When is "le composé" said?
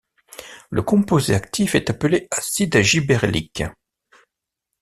0.71-1.35